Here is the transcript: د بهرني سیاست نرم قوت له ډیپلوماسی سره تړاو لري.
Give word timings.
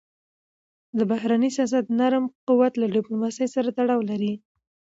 د 0.97 0.99
بهرني 1.11 1.49
سیاست 1.57 1.85
نرم 1.99 2.23
قوت 2.47 2.73
له 2.77 2.85
ډیپلوماسی 2.95 3.45
سره 3.55 3.69
تړاو 3.77 3.99
لري. 4.09 4.33